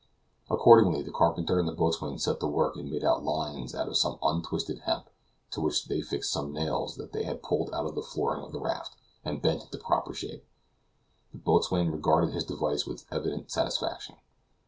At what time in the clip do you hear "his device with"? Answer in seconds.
12.33-13.05